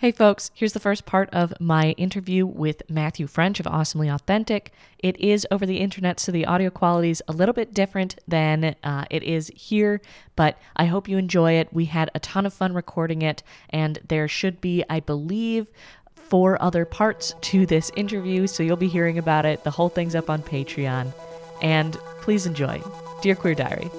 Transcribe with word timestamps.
Hey 0.00 0.12
folks, 0.12 0.50
here's 0.54 0.72
the 0.72 0.80
first 0.80 1.04
part 1.04 1.28
of 1.30 1.52
my 1.60 1.90
interview 1.98 2.46
with 2.46 2.88
Matthew 2.88 3.26
French 3.26 3.60
of 3.60 3.66
Awesomely 3.66 4.08
Authentic. 4.08 4.72
It 4.98 5.20
is 5.20 5.46
over 5.50 5.66
the 5.66 5.76
internet, 5.76 6.18
so 6.18 6.32
the 6.32 6.46
audio 6.46 6.70
quality 6.70 7.10
is 7.10 7.22
a 7.28 7.34
little 7.34 7.52
bit 7.52 7.74
different 7.74 8.18
than 8.26 8.76
uh, 8.82 9.04
it 9.10 9.22
is 9.22 9.52
here, 9.54 10.00
but 10.36 10.58
I 10.74 10.86
hope 10.86 11.06
you 11.06 11.18
enjoy 11.18 11.52
it. 11.52 11.70
We 11.70 11.84
had 11.84 12.10
a 12.14 12.20
ton 12.20 12.46
of 12.46 12.54
fun 12.54 12.72
recording 12.72 13.20
it, 13.20 13.42
and 13.68 13.98
there 14.08 14.26
should 14.26 14.62
be, 14.62 14.82
I 14.88 15.00
believe, 15.00 15.66
four 16.14 16.56
other 16.62 16.86
parts 16.86 17.34
to 17.42 17.66
this 17.66 17.92
interview, 17.94 18.46
so 18.46 18.62
you'll 18.62 18.78
be 18.78 18.88
hearing 18.88 19.18
about 19.18 19.44
it. 19.44 19.64
The 19.64 19.70
whole 19.70 19.90
thing's 19.90 20.14
up 20.14 20.30
on 20.30 20.42
Patreon. 20.42 21.12
And 21.60 21.92
please 22.22 22.46
enjoy. 22.46 22.82
Dear 23.20 23.34
Queer 23.34 23.54
Diary. 23.54 23.90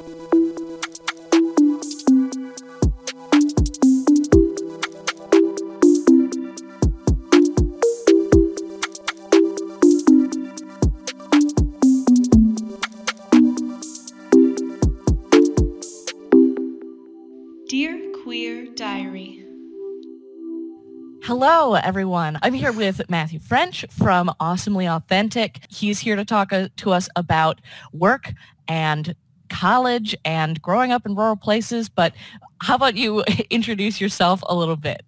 Hello, 21.43 21.73
everyone. 21.73 22.37
I'm 22.43 22.53
here 22.53 22.71
with 22.71 23.09
Matthew 23.09 23.39
French 23.39 23.83
from 23.89 24.31
Awesomely 24.39 24.87
Authentic. 24.87 25.61
He's 25.69 25.97
here 25.97 26.15
to 26.15 26.23
talk 26.23 26.53
uh, 26.53 26.69
to 26.77 26.91
us 26.91 27.09
about 27.15 27.61
work 27.93 28.33
and 28.67 29.15
college 29.49 30.15
and 30.23 30.61
growing 30.61 30.91
up 30.91 31.03
in 31.03 31.15
rural 31.15 31.35
places. 31.35 31.89
But 31.89 32.13
how 32.61 32.75
about 32.75 32.95
you 32.95 33.23
introduce 33.49 33.99
yourself 33.99 34.43
a 34.45 34.55
little 34.55 34.75
bit? 34.75 35.01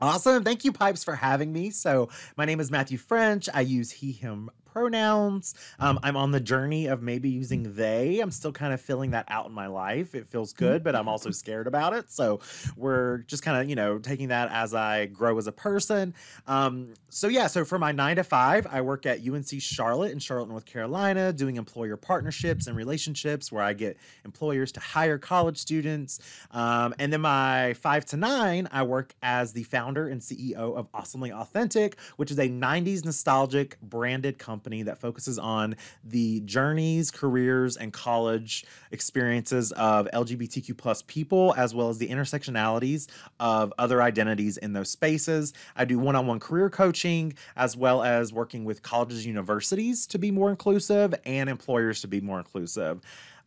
Awesome. 0.00 0.42
Thank 0.42 0.64
you, 0.64 0.72
Pipes, 0.72 1.04
for 1.04 1.14
having 1.14 1.52
me. 1.52 1.70
So, 1.70 2.08
my 2.36 2.44
name 2.44 2.58
is 2.58 2.72
Matthew 2.72 2.98
French. 2.98 3.48
I 3.54 3.60
use 3.60 3.92
he, 3.92 4.10
him 4.10 4.50
pronouns. 4.72 5.54
Um, 5.78 6.00
I'm 6.02 6.16
on 6.16 6.30
the 6.30 6.40
journey 6.40 6.86
of 6.86 7.02
maybe 7.02 7.28
using 7.28 7.74
they. 7.74 8.20
I'm 8.20 8.30
still 8.30 8.52
kind 8.52 8.72
of 8.72 8.80
filling 8.80 9.10
that 9.10 9.26
out 9.28 9.46
in 9.46 9.52
my 9.52 9.66
life. 9.66 10.14
It 10.14 10.26
feels 10.26 10.52
mm-hmm. 10.52 10.64
good, 10.64 10.84
but 10.84 10.96
I'm 10.96 11.08
also 11.08 11.30
scared 11.30 11.66
about 11.66 11.92
it. 11.92 12.10
So 12.10 12.40
we're 12.76 13.18
just 13.18 13.42
kind 13.42 13.60
of, 13.60 13.68
you 13.68 13.76
know, 13.76 13.98
taking 13.98 14.28
that 14.28 14.50
as 14.50 14.74
I 14.74 15.06
grow 15.06 15.36
as 15.38 15.46
a 15.46 15.52
person. 15.52 16.14
Um, 16.46 16.94
so 17.10 17.28
yeah, 17.28 17.46
so 17.46 17.64
for 17.64 17.78
my 17.78 17.92
nine 17.92 18.16
to 18.16 18.24
five, 18.24 18.66
I 18.70 18.80
work 18.80 19.04
at 19.04 19.26
UNC 19.26 19.60
Charlotte 19.60 20.12
in 20.12 20.18
Charlotte, 20.18 20.48
North 20.48 20.64
Carolina, 20.64 21.32
doing 21.32 21.56
employer 21.56 21.96
partnerships 21.96 22.66
and 22.66 22.76
relationships 22.76 23.52
where 23.52 23.62
I 23.62 23.74
get 23.74 23.98
employers 24.24 24.72
to 24.72 24.80
hire 24.80 25.18
college 25.18 25.58
students. 25.58 26.20
Um, 26.50 26.94
and 26.98 27.12
then 27.12 27.20
my 27.20 27.74
five 27.74 28.06
to 28.06 28.16
nine, 28.16 28.68
I 28.72 28.82
work 28.84 29.14
as 29.22 29.52
the 29.52 29.64
founder 29.64 30.08
and 30.08 30.20
CEO 30.20 30.76
of 30.76 30.88
Awesomely 30.94 31.32
Authentic, 31.32 31.98
which 32.16 32.30
is 32.30 32.38
a 32.38 32.48
90s 32.48 33.04
nostalgic 33.04 33.78
branded 33.82 34.38
company 34.38 34.61
company 34.62 34.84
that 34.84 34.96
focuses 34.96 35.40
on 35.40 35.74
the 36.04 36.40
journeys, 36.40 37.10
careers, 37.10 37.76
and 37.76 37.92
college 37.92 38.64
experiences 38.92 39.72
of 39.72 40.08
LGBTQ 40.14 40.76
plus 40.76 41.02
people, 41.02 41.52
as 41.56 41.74
well 41.74 41.88
as 41.88 41.98
the 41.98 42.08
intersectionalities 42.08 43.08
of 43.40 43.72
other 43.78 44.00
identities 44.00 44.58
in 44.58 44.72
those 44.72 44.88
spaces. 44.88 45.52
I 45.74 45.84
do 45.84 45.98
one-on-one 45.98 46.38
career 46.38 46.70
coaching, 46.70 47.34
as 47.56 47.76
well 47.76 48.04
as 48.04 48.32
working 48.32 48.64
with 48.64 48.82
colleges, 48.82 49.26
universities 49.26 50.06
to 50.06 50.18
be 50.18 50.30
more 50.30 50.50
inclusive, 50.50 51.12
and 51.24 51.50
employers 51.50 52.00
to 52.02 52.06
be 52.06 52.20
more 52.20 52.38
inclusive 52.38 53.00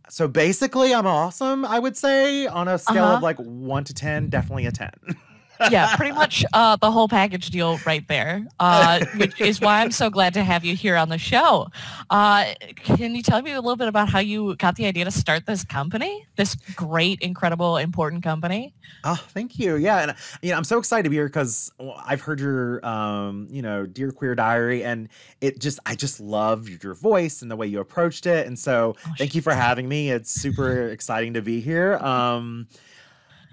so 0.08 0.28
basically 0.28 0.94
i'm 0.94 1.08
awesome 1.08 1.66
i 1.66 1.80
would 1.80 1.98
say 1.98 2.46
on 2.46 2.68
a 2.68 2.78
scale 2.78 3.06
uh-huh. 3.06 3.16
of 3.16 3.24
like 3.24 3.38
1 3.38 3.84
to 3.86 3.94
10 3.94 4.30
definitely 4.30 4.68
a 4.68 4.72
10 4.72 4.92
yeah, 5.70 5.96
pretty 5.96 6.12
much 6.12 6.46
uh, 6.54 6.76
the 6.76 6.92
whole 6.92 7.08
package 7.08 7.50
deal 7.50 7.78
right 7.86 8.08
there, 8.08 8.46
uh, 8.60 9.06
which 9.18 9.40
is 9.40 9.62
why 9.62 9.82
I'm 9.82 9.92
so 9.92 10.10
glad 10.10 10.34
to 10.36 10.44
have 10.44 10.64
you 10.66 10.76
here 10.76 10.96
on 10.96 11.10
the 11.10 11.18
show. 11.18 11.68
Uh, 12.10 12.54
can 12.76 13.16
you 13.16 13.22
tell 13.22 13.42
me 13.42 13.52
a 13.52 13.62
little 13.62 13.76
bit 13.76 13.88
about 13.88 14.10
how 14.10 14.20
you 14.20 14.56
got 14.58 14.76
the 14.76 14.86
idea 14.86 15.06
to 15.06 15.12
start 15.12 15.46
this 15.46 15.64
company, 15.64 16.26
this 16.36 16.56
great, 16.76 17.22
incredible, 17.22 17.78
important 17.78 18.24
company? 18.24 18.74
Oh, 19.04 19.16
thank 19.30 19.60
you. 19.60 19.76
Yeah, 19.76 20.00
and 20.00 20.16
you 20.42 20.52
know, 20.52 20.58
I'm 20.58 20.64
so 20.64 20.78
excited 20.78 21.04
to 21.04 21.10
be 21.10 21.18
here 21.18 21.28
because 21.28 21.72
I've 22.06 22.22
heard 22.22 22.40
your, 22.40 22.86
um, 22.86 23.48
you 23.50 23.62
know, 23.62 23.86
Dear 23.86 24.12
Queer 24.12 24.36
Diary, 24.36 24.84
and 24.84 25.10
it 25.42 25.60
just, 25.60 25.80
I 25.86 25.96
just 25.96 26.20
love 26.20 26.68
your 26.84 26.94
voice 26.94 27.42
and 27.42 27.50
the 27.50 27.56
way 27.56 27.68
you 27.68 27.80
approached 27.80 28.26
it, 28.26 28.48
and 28.48 28.58
so 28.58 28.96
oh, 29.08 29.14
thank 29.18 29.36
you 29.36 29.42
for 29.42 29.54
having 29.54 29.88
me. 29.88 30.12
It's 30.12 30.32
super 30.32 30.88
exciting 30.90 31.34
to 31.34 31.42
be 31.42 31.60
here. 31.60 31.98
Um, 31.98 32.68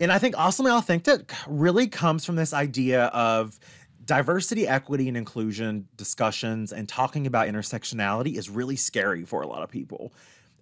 and 0.03 0.13
I 0.13 0.19
think 0.19 0.37
Awesomely 0.37 0.73
Authentic 0.73 1.33
really 1.47 1.87
comes 1.87 2.25
from 2.25 2.35
this 2.35 2.53
idea 2.53 3.05
of 3.07 3.59
diversity, 4.05 4.67
equity, 4.67 5.07
and 5.07 5.17
inclusion 5.17 5.87
discussions 5.97 6.73
and 6.73 6.89
talking 6.89 7.27
about 7.27 7.47
intersectionality 7.47 8.37
is 8.37 8.51
really 8.51 8.75
scary 8.75 9.25
for 9.25 9.43
a 9.43 9.47
lot 9.47 9.63
of 9.63 9.71
people. 9.71 10.13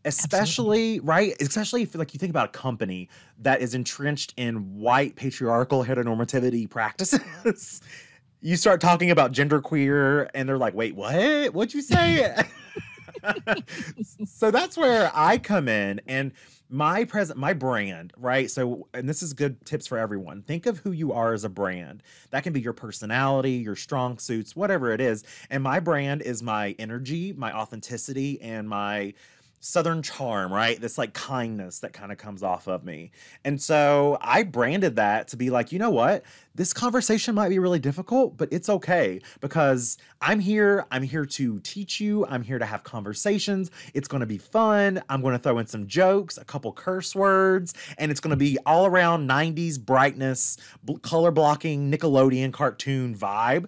Especially, 0.04 0.96
Absolutely. 0.96 1.00
right? 1.00 1.34
Especially 1.40 1.82
if 1.82 1.94
like 1.94 2.12
you 2.12 2.18
think 2.18 2.30
about 2.30 2.50
a 2.50 2.52
company 2.52 3.08
that 3.38 3.62
is 3.62 3.74
entrenched 3.74 4.34
in 4.36 4.78
white 4.78 5.16
patriarchal 5.16 5.84
heteronormativity 5.84 6.68
practices. 6.68 7.80
you 8.42 8.56
start 8.56 8.80
talking 8.80 9.10
about 9.10 9.32
genderqueer 9.32 10.28
and 10.34 10.48
they're 10.48 10.58
like, 10.58 10.74
wait, 10.74 10.94
what? 10.94 11.54
What'd 11.54 11.72
you 11.72 11.82
say? 11.82 12.34
so 14.26 14.50
that's 14.50 14.76
where 14.76 15.10
I 15.14 15.38
come 15.38 15.68
in. 15.68 16.00
And 16.06 16.32
my 16.70 17.04
present 17.04 17.38
my 17.38 17.52
brand 17.52 18.12
right? 18.16 18.50
So 18.50 18.86
and 18.94 19.08
this 19.08 19.22
is 19.22 19.32
good 19.32 19.64
tips 19.66 19.86
for 19.86 19.98
everyone. 19.98 20.42
Think 20.42 20.66
of 20.66 20.78
who 20.78 20.92
you 20.92 21.12
are 21.12 21.32
as 21.32 21.44
a 21.44 21.48
brand. 21.48 22.02
That 22.30 22.44
can 22.44 22.52
be 22.52 22.60
your 22.60 22.72
personality 22.72 23.52
your 23.52 23.76
strong 23.76 24.18
suits 24.18 24.54
whatever 24.54 24.92
it 24.92 25.00
is. 25.00 25.24
And 25.50 25.62
my 25.62 25.80
brand 25.80 26.22
is 26.22 26.42
my 26.42 26.74
energy 26.78 27.32
my 27.32 27.52
authenticity 27.52 28.40
and 28.40 28.68
my 28.68 29.14
southern 29.60 30.02
charm, 30.02 30.52
right? 30.52 30.80
This 30.80 30.96
like 30.96 31.12
kindness 31.12 31.80
that 31.80 31.92
kind 31.92 32.10
of 32.10 32.18
comes 32.18 32.42
off 32.42 32.66
of 32.66 32.82
me. 32.82 33.12
And 33.44 33.60
so 33.60 34.16
I 34.20 34.42
branded 34.42 34.96
that 34.96 35.28
to 35.28 35.36
be 35.36 35.50
like, 35.50 35.70
you 35.70 35.78
know 35.78 35.90
what? 35.90 36.24
This 36.54 36.72
conversation 36.72 37.34
might 37.34 37.50
be 37.50 37.58
really 37.58 37.78
difficult, 37.78 38.36
but 38.38 38.48
it's 38.52 38.68
okay 38.70 39.20
because 39.40 39.98
I'm 40.20 40.40
here. 40.40 40.86
I'm 40.90 41.02
here 41.02 41.26
to 41.26 41.60
teach 41.60 42.00
you. 42.00 42.26
I'm 42.26 42.42
here 42.42 42.58
to 42.58 42.64
have 42.64 42.82
conversations. 42.84 43.70
It's 43.92 44.08
going 44.08 44.20
to 44.20 44.26
be 44.26 44.38
fun. 44.38 45.02
I'm 45.10 45.20
going 45.20 45.32
to 45.32 45.38
throw 45.38 45.58
in 45.58 45.66
some 45.66 45.86
jokes, 45.86 46.38
a 46.38 46.44
couple 46.44 46.72
curse 46.72 47.14
words, 47.14 47.74
and 47.98 48.10
it's 48.10 48.20
going 48.20 48.30
to 48.30 48.36
be 48.36 48.58
all 48.64 48.86
around 48.86 49.28
90s 49.28 49.78
brightness, 49.78 50.56
color 51.02 51.30
blocking, 51.30 51.90
Nickelodeon 51.92 52.52
cartoon 52.52 53.14
vibe 53.14 53.66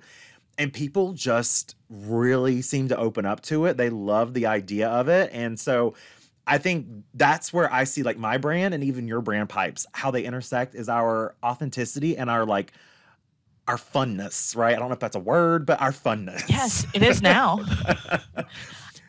and 0.58 0.72
people 0.72 1.12
just 1.12 1.76
really 1.88 2.62
seem 2.62 2.88
to 2.88 2.96
open 2.96 3.26
up 3.26 3.40
to 3.42 3.66
it. 3.66 3.76
They 3.76 3.90
love 3.90 4.34
the 4.34 4.46
idea 4.46 4.88
of 4.88 5.08
it. 5.08 5.30
And 5.32 5.58
so 5.58 5.94
I 6.46 6.58
think 6.58 6.86
that's 7.14 7.52
where 7.52 7.72
I 7.72 7.84
see 7.84 8.02
like 8.02 8.18
my 8.18 8.36
brand 8.38 8.74
and 8.74 8.82
even 8.84 9.06
your 9.06 9.20
brand 9.20 9.48
pipes, 9.48 9.86
how 9.92 10.10
they 10.10 10.24
intersect 10.24 10.74
is 10.74 10.88
our 10.88 11.34
authenticity 11.42 12.16
and 12.16 12.28
our 12.28 12.44
like 12.44 12.72
our 13.68 13.76
funness, 13.76 14.56
right? 14.56 14.74
I 14.74 14.78
don't 14.78 14.88
know 14.88 14.94
if 14.94 15.00
that's 15.00 15.16
a 15.16 15.20
word, 15.20 15.66
but 15.66 15.80
our 15.80 15.92
funness. 15.92 16.48
Yes, 16.48 16.84
it 16.94 17.02
is 17.02 17.22
now. 17.22 17.60
Absolutely. 17.60 18.42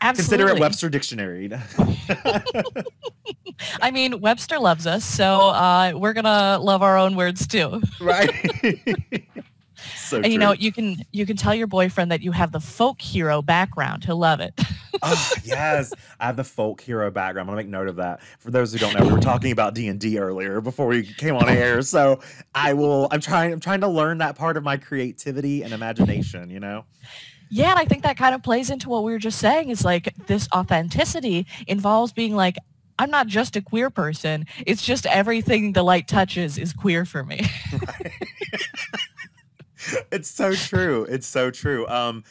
Consider 0.00 0.48
it 0.48 0.60
Webster 0.60 0.88
Dictionary. 0.88 1.50
I 3.82 3.90
mean, 3.90 4.20
Webster 4.20 4.58
loves 4.58 4.86
us, 4.86 5.04
so 5.04 5.48
uh, 5.50 5.92
we're 5.94 6.12
gonna 6.12 6.58
love 6.60 6.82
our 6.82 6.96
own 6.96 7.16
words 7.16 7.46
too. 7.46 7.82
Right 8.00 8.30
so 10.04 10.18
and, 10.18 10.32
you 10.32 10.38
know 10.38 10.52
you 10.52 10.72
can 10.72 11.04
you 11.12 11.26
can 11.26 11.36
tell 11.36 11.54
your 11.54 11.66
boyfriend 11.66 12.10
that 12.10 12.20
you 12.20 12.32
have 12.32 12.52
the 12.52 12.60
folk 12.60 13.00
hero 13.00 13.42
background. 13.42 14.04
He'll 14.04 14.18
love 14.18 14.40
it. 14.40 14.58
Oh 15.02 15.32
yes. 15.44 15.92
I 16.20 16.26
have 16.26 16.36
the 16.36 16.44
folk 16.44 16.80
hero 16.80 17.10
background. 17.10 17.48
I'm 17.48 17.54
gonna 17.54 17.64
make 17.64 17.70
note 17.70 17.88
of 17.88 17.96
that. 17.96 18.20
For 18.38 18.50
those 18.50 18.72
who 18.72 18.78
don't 18.78 18.98
know 18.98 19.06
we 19.06 19.12
were 19.12 19.20
talking 19.20 19.52
about 19.52 19.74
d&d 19.74 20.18
earlier 20.18 20.60
before 20.60 20.86
we 20.86 21.02
came 21.02 21.36
on 21.36 21.48
air. 21.48 21.82
So 21.82 22.20
i 22.54 22.72
will 22.72 23.08
i'm 23.10 23.20
trying 23.20 23.52
i'm 23.52 23.60
trying 23.60 23.80
to 23.80 23.88
learn 23.88 24.18
that 24.18 24.36
part 24.36 24.56
of 24.56 24.62
my 24.62 24.76
creativity 24.76 25.62
and 25.62 25.72
imagination 25.72 26.50
you 26.50 26.60
know? 26.60 26.84
Yeah 27.50 27.70
and 27.70 27.78
i 27.78 27.84
think 27.84 28.02
that 28.02 28.16
kind 28.16 28.34
of 28.34 28.42
plays 28.42 28.70
into 28.70 28.88
what 28.88 29.04
we 29.04 29.12
were 29.12 29.18
just 29.18 29.38
saying 29.38 29.70
is 29.70 29.84
like 29.84 30.14
this 30.26 30.48
authenticity 30.52 31.46
involves 31.66 32.12
being 32.12 32.34
like 32.34 32.56
I'm 32.98 33.10
not 33.10 33.26
just 33.26 33.56
a 33.56 33.60
queer 33.60 33.90
person. 33.90 34.46
It's 34.66 34.84
just 34.84 35.04
everything 35.06 35.72
the 35.72 35.82
light 35.82 36.06
touches 36.06 36.58
is 36.58 36.72
queer 36.72 37.04
for 37.04 37.24
me. 37.24 37.40
Right 37.86 39.03
it's 40.10 40.30
so 40.30 40.54
true. 40.54 41.04
It's 41.04 41.26
so 41.26 41.50
true. 41.50 41.86
Um, 41.88 42.24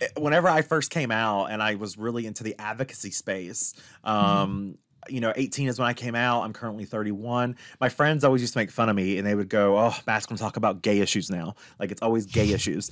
eh, 0.00 0.08
whenever 0.16 0.48
I 0.48 0.62
first 0.62 0.90
came 0.90 1.10
out 1.10 1.46
and 1.46 1.62
I 1.62 1.74
was 1.74 1.96
really 1.96 2.26
into 2.26 2.44
the 2.44 2.54
advocacy 2.58 3.10
space, 3.10 3.74
mm-hmm. 4.04 4.08
um, 4.08 4.76
mm-hmm. 5.06 5.14
you 5.14 5.20
know, 5.20 5.32
18 5.36 5.68
is 5.68 5.78
when 5.78 5.88
I 5.88 5.94
came 5.94 6.14
out. 6.14 6.42
I'm 6.42 6.52
currently 6.52 6.84
31. 6.84 7.56
My 7.80 7.88
friends 7.88 8.24
always 8.24 8.42
used 8.42 8.54
to 8.54 8.58
make 8.58 8.70
fun 8.70 8.88
of 8.88 8.96
me 8.96 9.18
and 9.18 9.26
they 9.26 9.34
would 9.34 9.48
go, 9.48 9.78
Oh, 9.78 9.96
Matt's 10.06 10.26
gonna 10.26 10.38
talk 10.38 10.56
about 10.56 10.82
gay 10.82 11.00
issues 11.00 11.30
now. 11.30 11.54
Like 11.78 11.90
it's 11.90 12.02
always 12.02 12.26
gay 12.26 12.50
issues. 12.52 12.90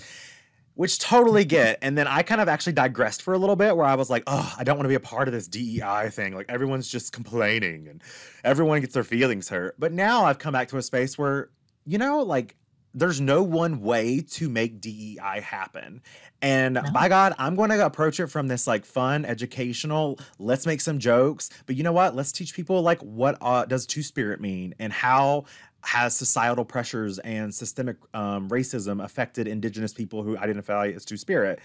Which 0.77 0.99
totally 0.99 1.45
get. 1.45 1.79
And 1.83 1.97
then 1.97 2.09
I 2.09 2.23
kind 2.23 2.41
of 2.41 2.49
actually 2.49 2.73
digressed 2.73 3.23
for 3.23 3.33
a 3.33 3.39
little 3.39 3.55
bit 3.55 3.77
where 3.77 3.87
I 3.87 3.95
was 3.95 4.11
like, 4.11 4.25
oh, 4.27 4.53
I 4.59 4.65
don't 4.65 4.77
want 4.77 4.87
to 4.87 4.89
be 4.89 4.97
a 4.97 5.01
part 5.01 5.29
of 5.29 5.33
this 5.33 5.47
DEI 5.47 6.09
thing. 6.11 6.35
Like 6.35 6.47
everyone's 6.49 6.89
just 6.89 7.13
complaining 7.13 7.87
and 7.87 8.03
everyone 8.43 8.81
gets 8.81 8.93
their 8.93 9.05
feelings 9.05 9.49
hurt. 9.49 9.77
But 9.79 9.93
now 9.93 10.25
I've 10.25 10.41
come 10.41 10.53
back 10.53 10.67
to 10.71 10.77
a 10.77 10.83
space 10.83 11.17
where, 11.17 11.51
you 11.87 11.97
know, 11.97 12.23
like 12.23 12.57
there's 12.95 13.21
no 13.21 13.43
one 13.43 13.81
way 13.81 14.21
to 14.21 14.49
make 14.49 14.81
DEI 14.81 15.41
happen. 15.43 16.01
And 16.41 16.75
no. 16.75 16.83
by 16.93 17.09
God, 17.09 17.35
I'm 17.39 17.57
going 17.57 17.71
to 17.71 17.85
approach 17.85 18.21
it 18.21 18.29
from 18.29 18.49
this 18.49 18.67
like 18.67 18.85
fun, 18.85 19.25
educational, 19.25 20.19
let's 20.39 20.67
make 20.67 20.81
some 20.81 20.99
jokes. 20.99 21.51
But 21.67 21.77
you 21.77 21.83
know 21.83 21.93
what? 21.93 22.15
Let's 22.15 22.33
teach 22.33 22.55
people 22.55 22.83
like 22.83 23.01
what 23.01 23.37
uh, 23.41 23.65
does 23.65 23.87
two 23.87 24.03
spirit 24.03 24.41
mean 24.41 24.75
and 24.79 24.93
how 24.93 25.45
has 25.83 26.17
societal 26.17 26.65
pressures 26.65 27.19
and 27.19 27.55
systemic 27.55 27.97
um, 28.15 28.49
racism 28.49 29.05
affected 29.05 29.49
indigenous 29.49 29.93
people 29.93 30.23
who 30.23 30.39
identify 30.39 30.89
as 30.89 31.05
two 31.05 31.17
spirit 31.17 31.61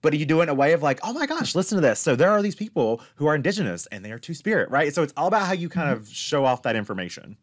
but 0.00 0.16
you 0.16 0.24
do 0.24 0.40
it 0.40 0.44
in 0.44 0.48
a 0.48 0.54
way 0.54 0.72
of 0.72 0.82
like, 0.82 1.00
oh 1.02 1.12
my 1.12 1.26
gosh, 1.26 1.54
listen 1.54 1.76
to 1.76 1.82
this. 1.82 1.98
So 1.98 2.14
there 2.14 2.30
are 2.30 2.42
these 2.42 2.54
people 2.54 3.02
who 3.16 3.26
are 3.26 3.34
indigenous 3.34 3.86
and 3.86 4.04
they 4.04 4.12
are 4.12 4.18
two 4.18 4.34
spirit, 4.34 4.70
right? 4.70 4.94
So 4.94 5.02
it's 5.02 5.12
all 5.16 5.26
about 5.26 5.42
how 5.42 5.54
you 5.54 5.68
kind 5.68 5.90
mm-hmm. 5.90 6.02
of 6.02 6.08
show 6.08 6.44
off 6.44 6.62
that 6.62 6.76
information. 6.76 7.36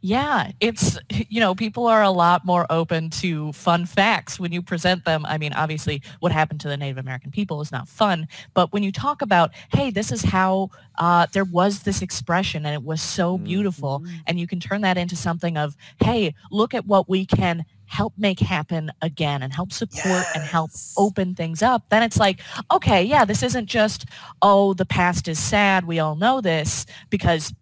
Yeah, 0.00 0.50
it's, 0.60 0.98
you 1.10 1.40
know, 1.40 1.54
people 1.54 1.86
are 1.86 2.02
a 2.02 2.10
lot 2.10 2.44
more 2.44 2.66
open 2.70 3.10
to 3.10 3.52
fun 3.52 3.86
facts 3.86 4.38
when 4.38 4.52
you 4.52 4.62
present 4.62 5.04
them. 5.04 5.24
I 5.26 5.38
mean, 5.38 5.52
obviously, 5.52 6.02
what 6.20 6.32
happened 6.32 6.60
to 6.60 6.68
the 6.68 6.76
Native 6.76 6.98
American 6.98 7.30
people 7.30 7.60
is 7.60 7.72
not 7.72 7.88
fun, 7.88 8.28
but 8.52 8.72
when 8.72 8.82
you 8.82 8.92
talk 8.92 9.22
about, 9.22 9.52
hey, 9.72 9.90
this 9.90 10.12
is 10.12 10.22
how 10.22 10.70
uh, 10.96 11.26
there 11.32 11.44
was 11.44 11.82
this 11.82 12.02
expression 12.02 12.66
and 12.66 12.74
it 12.74 12.82
was 12.82 13.02
so 13.02 13.38
beautiful, 13.38 14.00
mm-hmm. 14.00 14.16
and 14.26 14.38
you 14.38 14.46
can 14.46 14.60
turn 14.60 14.82
that 14.82 14.98
into 14.98 15.16
something 15.16 15.56
of, 15.56 15.76
hey, 16.00 16.34
look 16.50 16.74
at 16.74 16.86
what 16.86 17.08
we 17.08 17.24
can 17.26 17.64
help 17.86 18.12
make 18.16 18.40
happen 18.40 18.90
again 19.02 19.42
and 19.42 19.52
help 19.52 19.70
support 19.70 20.04
yes. 20.04 20.32
and 20.34 20.44
help 20.44 20.70
open 20.96 21.34
things 21.34 21.62
up, 21.62 21.88
then 21.90 22.02
it's 22.02 22.16
like, 22.16 22.40
okay, 22.70 23.04
yeah, 23.04 23.24
this 23.24 23.42
isn't 23.42 23.66
just, 23.66 24.06
oh, 24.42 24.74
the 24.74 24.86
past 24.86 25.28
is 25.28 25.38
sad. 25.38 25.86
We 25.86 25.98
all 25.98 26.16
know 26.16 26.40
this 26.40 26.86
because 27.10 27.54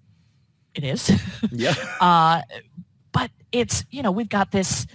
it 0.75 0.85
is. 0.85 1.11
Yeah. 1.51 1.75
uh, 2.01 2.43
but 3.13 3.31
it's, 3.51 3.85
you 3.91 4.03
know, 4.03 4.11
we've 4.11 4.29
got 4.29 4.53
this 4.53 4.87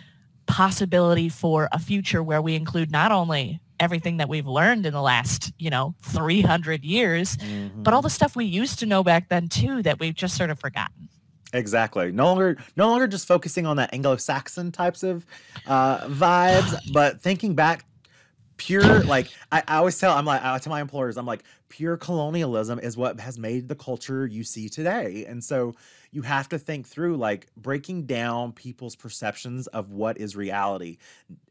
possibility 0.47 1.29
for 1.29 1.69
a 1.71 1.79
future 1.79 2.24
where 2.24 2.41
we 2.41 2.56
include 2.56 2.89
not 2.89 3.12
only 3.12 3.59
everything 3.79 4.18
that 4.18 4.29
we've 4.29 4.47
learned 4.47 4.85
in 4.85 4.94
the 4.94 5.01
last, 5.01 5.51
you 5.59 5.69
know, 5.69 5.94
300 6.01 6.83
years, 6.83 7.38
mm-hmm. 7.38 7.83
but 7.83 7.94
all 7.94 8.01
the 8.01 8.09
stuff 8.09 8.35
we 8.35 8.45
used 8.45 8.79
to 8.79 8.85
know 8.85 9.03
back 9.03 9.29
then 9.29 9.47
too 9.47 9.83
that 9.83 10.00
we've 10.00 10.15
just 10.15 10.35
sort 10.35 10.50
of 10.50 10.59
forgotten. 10.59 11.09
Exactly. 11.53 12.12
No 12.12 12.25
longer, 12.25 12.57
no 12.75 12.89
longer 12.89 13.07
just 13.07 13.27
focusing 13.27 13.65
on 13.65 13.77
that 13.77 13.94
Anglo-Saxon 13.94 14.71
types 14.71 15.03
of 15.03 15.25
uh, 15.65 16.07
vibes, 16.07 16.80
but 16.94 17.21
thinking 17.21 17.56
back 17.56 17.85
pure 18.57 19.04
like 19.04 19.30
I, 19.51 19.63
I, 19.68 19.77
always 19.77 20.00
tell 20.00 20.13
i'm 20.13 20.25
like 20.25 20.44
I 20.44 20.57
tell 20.57 20.71
my 20.71 20.81
employers 20.81 21.18
i'm 21.18 21.25
like 21.25 21.44
pure 21.69 21.98
colonialism 21.98 22.80
is 22.80 22.98
what 22.98 23.19
has 23.19 23.38
made 23.38 23.68
the 23.68 23.75
culture 23.75 24.25
you 24.25 24.44
see 24.44 24.69
today. 24.69 25.25
And 25.27 25.44
so 25.44 25.75
you 26.12 26.21
have 26.21 26.50
to 26.50 26.59
think 26.59 26.88
through 26.88 27.18
like 27.18 27.48
breaking 27.57 28.06
down 28.06 28.54
people's 28.54 28.95
perceptions 28.95 29.68
of 29.68 29.92
what 29.92 30.18
is 30.18 30.36
reality. 30.36 30.98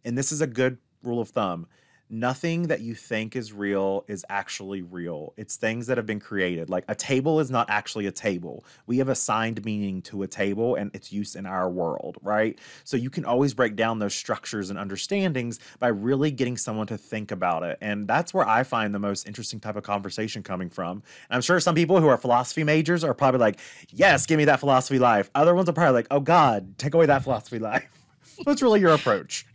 And 0.04 0.16
this 0.16 0.32
is 0.32 0.40
a 0.40 0.46
good 0.46 0.78
rule 1.02 1.20
of 1.20 1.28
thumb 1.28 1.66
nothing 2.08 2.68
that 2.68 2.80
you 2.80 2.94
think 2.94 3.34
is 3.34 3.52
real 3.52 4.04
is 4.08 4.24
actually 4.28 4.82
real. 4.82 5.32
It's 5.36 5.56
things 5.56 5.86
that 5.86 5.96
have 5.96 6.06
been 6.06 6.20
created. 6.20 6.70
Like 6.70 6.84
a 6.88 6.94
table 6.94 7.40
is 7.40 7.50
not 7.50 7.68
actually 7.68 8.06
a 8.06 8.12
table. 8.12 8.64
We 8.86 8.98
have 8.98 9.08
assigned 9.08 9.64
meaning 9.64 10.02
to 10.02 10.22
a 10.22 10.28
table 10.28 10.76
and 10.76 10.94
its 10.94 11.12
use 11.12 11.34
in 11.34 11.46
our 11.46 11.68
world, 11.68 12.16
right? 12.22 12.58
So 12.84 12.96
you 12.96 13.10
can 13.10 13.24
always 13.24 13.54
break 13.54 13.76
down 13.76 13.98
those 13.98 14.14
structures 14.14 14.70
and 14.70 14.78
understandings 14.78 15.58
by 15.78 15.88
really 15.88 16.30
getting 16.30 16.56
someone 16.56 16.86
to 16.88 16.98
think 16.98 17.30
about 17.32 17.62
it. 17.62 17.78
And 17.80 18.06
that's 18.06 18.32
where 18.32 18.46
I 18.46 18.62
find 18.62 18.94
the 18.94 18.98
most 18.98 19.26
interesting 19.26 19.60
type 19.60 19.76
of 19.76 19.82
conversation 19.82 20.42
coming 20.42 20.70
from. 20.70 21.02
And 21.28 21.36
I'm 21.36 21.42
sure 21.42 21.58
some 21.60 21.74
people 21.74 22.00
who 22.00 22.08
are 22.08 22.16
philosophy 22.16 22.64
majors 22.64 23.04
are 23.04 23.14
probably 23.14 23.40
like, 23.40 23.58
yes, 23.90 24.26
give 24.26 24.38
me 24.38 24.44
that 24.44 24.60
philosophy 24.60 24.98
life. 24.98 25.30
Other 25.34 25.54
ones 25.54 25.68
are 25.68 25.72
probably 25.72 25.94
like, 25.94 26.06
oh 26.10 26.20
God, 26.20 26.78
take 26.78 26.94
away 26.94 27.06
that 27.06 27.24
philosophy 27.24 27.58
life. 27.58 27.86
What's 28.44 28.62
really 28.62 28.80
your 28.80 28.92
approach? 28.92 29.46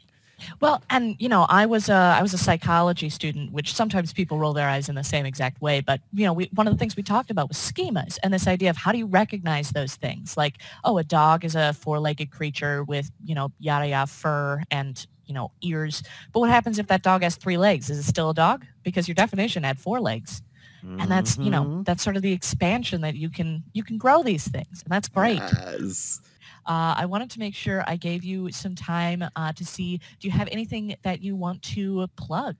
Well, 0.60 0.84
and 0.90 1.16
you 1.20 1.30
know, 1.30 1.46
I 1.50 1.66
was 1.66 1.90
a 1.90 1.94
I 1.94 2.22
was 2.22 2.34
a 2.34 2.38
psychology 2.38 3.10
student, 3.10 3.52
which 3.52 3.74
sometimes 3.74 4.14
people 4.14 4.38
roll 4.38 4.54
their 4.54 4.68
eyes 4.68 4.90
in 4.90 4.96
the 4.96 5.04
same 5.04 5.26
exact 5.26 5.62
way. 5.62 5.82
But 5.82 6.02
you 6.14 6.26
know, 6.26 6.34
we, 6.34 6.50
one 6.54 6.68
of 6.68 6.74
the 6.74 6.80
things 6.80 6.96
we 6.96 7.04
talked 7.04 7.32
about 7.32 7.48
was 7.48 7.58
schemas 7.58 8.18
and 8.24 8.34
this 8.34 8.48
idea 8.48 8.70
of 8.70 8.78
how 8.78 8.92
do 8.92 8.98
you 8.98 9.06
recognize 9.06 9.72
those 9.72 9.96
things? 9.96 10.38
Like, 10.38 10.58
oh, 10.84 10.98
a 10.98 11.04
dog 11.04 11.46
is 11.46 11.56
a 11.56 11.74
four-legged 11.74 12.32
creature 12.32 12.84
with 12.84 13.12
you 13.24 13.36
know 13.36 13.52
yada 13.60 13.88
yada 13.88 14.08
fur 14.08 14.64
and 14.72 15.06
you 15.26 15.34
know 15.34 15.52
ears. 15.62 16.04
But 16.34 16.42
what 16.42 16.50
happens 16.50 16.80
if 16.80 16.88
that 16.88 17.04
dog 17.04 17.24
has 17.24 17.36
three 17.36 17.58
legs? 17.58 17.90
Is 17.90 18.00
it 18.00 18.04
still 18.04 18.32
a 18.32 18.34
dog? 18.34 18.66
Because 18.84 19.08
your 19.08 19.16
definition 19.16 19.64
had 19.64 19.80
four 19.80 20.00
legs. 20.00 20.42
And 20.84 21.12
that's 21.12 21.38
you 21.38 21.52
know 21.52 21.64
mm-hmm. 21.64 21.84
that's 21.84 22.02
sort 22.02 22.16
of 22.16 22.24
the 22.24 22.32
expansion 22.34 23.02
that 23.02 23.16
you 23.16 23.30
can 23.30 23.64
you 23.74 23.84
can 23.84 24.00
grow 24.00 24.24
these 24.24 24.48
things, 24.48 24.82
and 24.84 24.92
that's 24.92 25.08
great. 25.08 25.38
Yes. 25.38 26.20
Uh, 26.66 26.96
I 26.98 27.06
wanted 27.06 27.30
to 27.32 27.40
make 27.40 27.56
sure 27.56 27.84
I 27.88 27.96
gave 27.96 28.24
you 28.24 28.52
some 28.52 28.76
time 28.76 29.24
uh, 29.36 29.54
to 29.54 29.66
see, 29.66 30.00
do 30.20 30.28
you 30.28 30.32
have 30.32 30.48
anything 30.52 30.96
that 31.04 31.22
you 31.22 31.36
want 31.36 31.62
to 31.64 32.08
plug? 32.16 32.56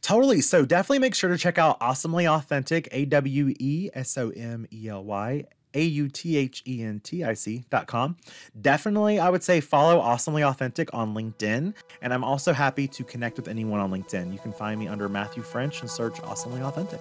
Totally. 0.00 0.40
So 0.40 0.64
definitely 0.64 0.98
make 0.98 1.14
sure 1.14 1.30
to 1.30 1.38
check 1.38 1.58
out 1.58 1.78
Awesomely 1.80 2.26
Authentic, 2.26 2.88
A 2.92 3.04
W 3.06 3.54
E 3.58 3.90
S 3.94 4.18
O 4.18 4.30
M 4.30 4.66
E 4.72 4.88
L 4.88 5.04
Y. 5.04 5.44
A-U-T-H-E-N-T-I-C 5.74 7.64
dot 7.70 7.86
com. 7.86 8.16
Definitely, 8.60 9.18
I 9.18 9.30
would 9.30 9.42
say 9.42 9.60
follow 9.62 10.00
Awesomely 10.00 10.42
Authentic 10.42 10.92
on 10.92 11.14
LinkedIn. 11.14 11.72
And 12.02 12.12
I'm 12.12 12.24
also 12.24 12.52
happy 12.52 12.86
to 12.88 13.04
connect 13.04 13.38
with 13.38 13.48
anyone 13.48 13.80
on 13.80 13.90
LinkedIn. 13.90 14.32
You 14.32 14.38
can 14.38 14.52
find 14.52 14.78
me 14.78 14.88
under 14.88 15.08
Matthew 15.08 15.42
French 15.42 15.80
and 15.80 15.88
search 15.88 16.20
Awesomely 16.20 16.60
Authentic. 16.60 17.00